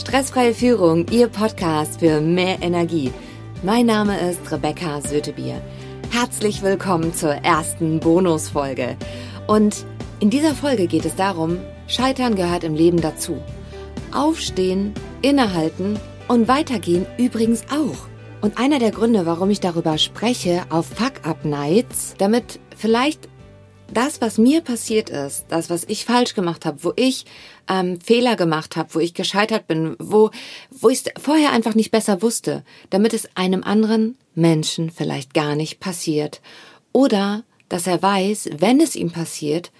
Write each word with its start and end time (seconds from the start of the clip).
Stressfreie 0.00 0.54
Führung, 0.54 1.04
Ihr 1.10 1.28
Podcast 1.28 2.00
für 2.00 2.22
mehr 2.22 2.62
Energie. 2.62 3.12
Mein 3.62 3.84
Name 3.84 4.18
ist 4.30 4.50
Rebecca 4.50 5.02
Sötebier. 5.02 5.60
Herzlich 6.10 6.62
willkommen 6.62 7.12
zur 7.12 7.32
ersten 7.32 8.00
Bonusfolge. 8.00 8.96
Und 9.46 9.84
in 10.18 10.30
dieser 10.30 10.54
Folge 10.54 10.86
geht 10.86 11.04
es 11.04 11.16
darum, 11.16 11.58
Scheitern 11.86 12.34
gehört 12.34 12.64
im 12.64 12.74
Leben 12.74 13.02
dazu. 13.02 13.42
Aufstehen, 14.10 14.94
innehalten 15.20 15.98
und 16.28 16.48
weitergehen 16.48 17.04
übrigens 17.18 17.64
auch. 17.70 18.08
Und 18.40 18.56
einer 18.56 18.78
der 18.78 18.92
Gründe, 18.92 19.26
warum 19.26 19.50
ich 19.50 19.60
darüber 19.60 19.98
spreche 19.98 20.62
auf 20.70 20.86
Fuck-Up-Nights, 20.86 22.14
damit 22.16 22.58
vielleicht 22.74 23.28
das, 23.92 24.20
was 24.20 24.38
mir 24.38 24.60
passiert 24.60 25.10
ist, 25.10 25.46
das, 25.48 25.70
was 25.70 25.84
ich 25.84 26.04
falsch 26.04 26.34
gemacht 26.34 26.64
habe, 26.64 26.82
wo 26.84 26.92
ich 26.96 27.26
ähm, 27.68 28.00
Fehler 28.00 28.36
gemacht 28.36 28.76
habe, 28.76 28.94
wo 28.94 28.98
ich 28.98 29.14
gescheitert 29.14 29.66
bin, 29.66 29.96
wo, 29.98 30.30
wo 30.70 30.88
ich 30.88 31.04
vorher 31.18 31.52
einfach 31.52 31.74
nicht 31.74 31.90
besser 31.90 32.22
wusste, 32.22 32.64
damit 32.90 33.14
es 33.14 33.28
einem 33.36 33.62
anderen 33.62 34.16
Menschen 34.34 34.90
vielleicht 34.90 35.34
gar 35.34 35.54
nicht 35.54 35.80
passiert. 35.80 36.40
Oder 36.92 37.44
dass 37.68 37.86
er 37.86 38.02
weiß, 38.02 38.50
wenn 38.58 38.80
es 38.80 38.96
ihm 38.96 39.10
passiert, 39.10 39.70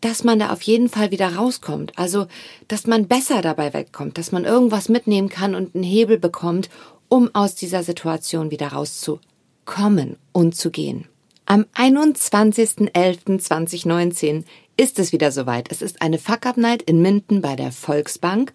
dass 0.00 0.24
man 0.24 0.38
da 0.38 0.50
auf 0.50 0.62
jeden 0.62 0.88
Fall 0.88 1.10
wieder 1.10 1.36
rauskommt. 1.36 1.98
Also, 1.98 2.26
dass 2.68 2.86
man 2.86 3.08
besser 3.08 3.42
dabei 3.42 3.72
wegkommt, 3.72 4.18
dass 4.18 4.32
man 4.32 4.44
irgendwas 4.44 4.88
mitnehmen 4.88 5.28
kann 5.28 5.54
und 5.54 5.74
einen 5.74 5.84
Hebel 5.84 6.18
bekommt, 6.18 6.70
um 7.08 7.34
aus 7.34 7.54
dieser 7.54 7.82
Situation 7.82 8.50
wieder 8.50 8.68
rauszukommen 8.68 10.16
und 10.32 10.54
zu 10.54 10.70
gehen. 10.70 11.08
Am 11.48 11.64
21.11.2019 11.76 14.42
ist 14.76 14.98
es 14.98 15.12
wieder 15.12 15.30
soweit. 15.30 15.70
Es 15.70 15.80
ist 15.80 16.02
eine 16.02 16.18
Fuck-Up-Night 16.18 16.82
in 16.82 17.00
Minden 17.00 17.40
bei 17.40 17.54
der 17.54 17.70
Volksbank 17.70 18.52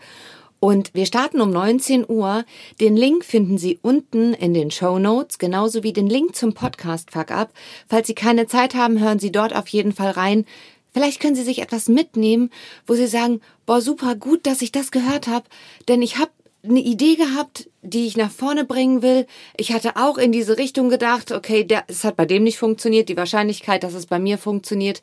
und 0.60 0.94
wir 0.94 1.06
starten 1.06 1.40
um 1.40 1.52
19 1.52 2.04
Uhr. 2.10 2.44
Den 2.82 2.98
Link 2.98 3.24
finden 3.24 3.58
Sie 3.58 3.80
unten 3.82 4.34
in 4.34 4.54
den 4.54 4.72
Show 4.72 5.00
Notes, 5.00 5.38
genauso 5.38 5.84
wie 5.84 5.94
den 5.94 6.08
Link 6.08 6.36
zum 6.36 6.54
Podcast 6.54 7.12
Fuck 7.12 7.32
Up. 7.32 7.54
Falls 7.88 8.08
Sie 8.08 8.14
keine 8.14 8.48
Zeit 8.48 8.76
haben, 8.76 9.00
hören 9.00 9.20
Sie 9.20 9.32
dort 9.32 9.56
auf 9.56 9.70
jeden 9.70 9.94
Fall 9.94 10.12
rein. 10.12 10.46
Vielleicht 10.94 11.22
können 11.22 11.36
Sie 11.36 11.44
sich 11.44 11.62
etwas 11.62 11.88
mitnehmen, 11.88 12.50
wo 12.86 12.96
Sie 12.96 13.08
sagen, 13.08 13.40
boah, 13.66 13.80
super 13.80 14.16
gut, 14.16 14.46
dass 14.46 14.62
ich 14.62 14.74
das 14.74 14.92
gehört 14.92 15.28
habe, 15.28 15.46
denn 15.88 16.02
ich 16.02 16.18
habe 16.18 16.32
eine 16.64 16.80
Idee 16.80 17.16
gehabt, 17.16 17.70
die 17.82 18.06
ich 18.06 18.18
nach 18.18 18.32
vorne 18.32 18.66
bringen 18.66 19.02
will. 19.02 19.26
Ich 19.58 19.74
hatte 19.74 19.96
auch 19.96 20.18
in 20.18 20.32
diese 20.32 20.58
Richtung 20.58 20.90
gedacht, 20.90 21.32
okay, 21.32 21.64
der, 21.64 21.84
es 21.88 22.04
hat 22.04 22.16
bei 22.16 22.26
dem 22.26 22.44
nicht 22.44 22.60
funktioniert, 22.60 23.10
die 23.10 23.18
Wahrscheinlichkeit, 23.18 23.84
dass 23.84 23.94
es 23.94 24.06
bei 24.06 24.20
mir 24.20 24.38
funktioniert. 24.38 25.02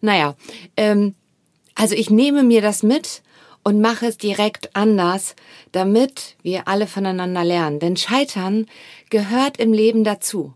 Naja, 0.00 0.36
ähm, 0.76 1.14
also 1.74 1.94
ich 1.94 2.10
nehme 2.10 2.42
mir 2.42 2.60
das 2.60 2.82
mit 2.82 3.22
und 3.64 3.80
mache 3.80 4.06
es 4.06 4.18
direkt 4.18 4.74
anders, 4.76 5.34
damit 5.72 6.36
wir 6.42 6.68
alle 6.68 6.86
voneinander 6.86 7.44
lernen. 7.44 7.80
Denn 7.80 7.96
Scheitern 7.96 8.66
gehört 9.10 9.58
im 9.58 9.72
Leben 9.72 10.04
dazu. 10.04 10.54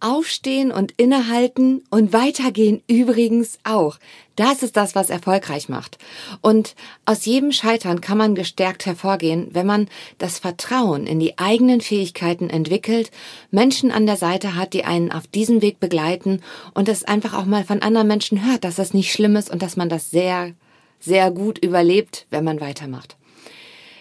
Aufstehen 0.00 0.70
und 0.70 0.92
innehalten 0.96 1.82
und 1.90 2.12
weitergehen 2.12 2.82
übrigens 2.86 3.58
auch. 3.64 3.98
Das 4.36 4.62
ist 4.62 4.76
das, 4.76 4.94
was 4.94 5.10
erfolgreich 5.10 5.68
macht. 5.68 5.98
Und 6.40 6.76
aus 7.04 7.24
jedem 7.24 7.50
Scheitern 7.50 8.00
kann 8.00 8.18
man 8.18 8.36
gestärkt 8.36 8.86
hervorgehen, 8.86 9.48
wenn 9.52 9.66
man 9.66 9.88
das 10.18 10.38
Vertrauen 10.38 11.06
in 11.06 11.18
die 11.18 11.38
eigenen 11.38 11.80
Fähigkeiten 11.80 12.48
entwickelt, 12.48 13.10
Menschen 13.50 13.90
an 13.90 14.06
der 14.06 14.16
Seite 14.16 14.54
hat, 14.54 14.74
die 14.74 14.84
einen 14.84 15.10
auf 15.10 15.26
diesem 15.26 15.60
Weg 15.60 15.80
begleiten 15.80 16.42
und 16.74 16.88
es 16.88 17.02
einfach 17.02 17.34
auch 17.34 17.46
mal 17.46 17.64
von 17.64 17.82
anderen 17.82 18.06
Menschen 18.06 18.46
hört, 18.46 18.62
dass 18.62 18.76
das 18.76 18.94
nicht 18.94 19.12
schlimm 19.12 19.34
ist 19.34 19.50
und 19.50 19.62
dass 19.62 19.76
man 19.76 19.88
das 19.88 20.10
sehr, 20.10 20.54
sehr 21.00 21.32
gut 21.32 21.58
überlebt, 21.58 22.26
wenn 22.30 22.44
man 22.44 22.60
weitermacht. 22.60 23.16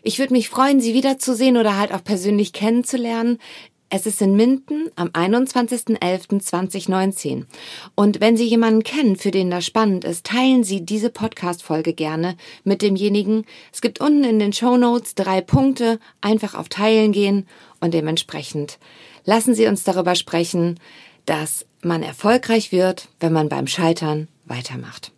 Ich 0.03 0.19
würde 0.19 0.33
mich 0.33 0.47
freuen, 0.47 0.79
Sie 0.79 0.93
wiederzusehen 0.93 1.57
oder 1.57 1.77
halt 1.77 1.91
auch 1.91 2.03
persönlich 2.03 2.53
kennenzulernen. 2.53 3.39
Es 3.89 4.05
ist 4.05 4.21
in 4.21 4.35
Minden 4.35 4.89
am 4.97 5.07
21.11.2019. 5.09 7.45
Und 7.95 8.19
wenn 8.19 8.35
Sie 8.35 8.43
jemanden 8.43 8.83
kennen, 8.83 9.15
für 9.15 9.31
den 9.31 9.49
das 9.49 9.65
spannend 9.65 10.03
ist, 10.03 10.25
teilen 10.25 10.65
Sie 10.65 10.85
diese 10.85 11.09
Podcast-Folge 11.09 11.93
gerne 11.93 12.35
mit 12.65 12.81
demjenigen. 12.81 13.45
Es 13.71 13.79
gibt 13.79 14.01
unten 14.01 14.25
in 14.25 14.39
den 14.39 14.51
Show 14.51 14.75
Notes 14.75 15.15
drei 15.15 15.39
Punkte. 15.39 16.01
Einfach 16.19 16.53
auf 16.53 16.67
Teilen 16.67 17.13
gehen 17.13 17.47
und 17.79 17.93
dementsprechend 17.93 18.77
lassen 19.23 19.55
Sie 19.55 19.67
uns 19.67 19.83
darüber 19.83 20.15
sprechen, 20.15 20.81
dass 21.25 21.65
man 21.81 22.03
erfolgreich 22.03 22.73
wird, 22.73 23.07
wenn 23.21 23.31
man 23.31 23.47
beim 23.47 23.67
Scheitern 23.67 24.27
weitermacht. 24.45 25.13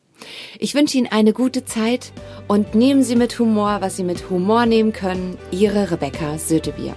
Ich 0.59 0.75
wünsche 0.75 0.95
Ihnen 0.97 1.07
eine 1.07 1.33
gute 1.33 1.65
Zeit 1.65 2.11
und 2.47 2.75
nehmen 2.75 3.01
Sie 3.01 3.15
mit 3.15 3.39
Humor, 3.39 3.81
was 3.81 3.97
Sie 3.97 4.03
mit 4.03 4.29
Humor 4.29 4.67
nehmen 4.67 4.94
können. 4.94 5.39
Ihre 5.49 5.89
Rebecca 5.89 6.38
Sötebier. 6.38 6.95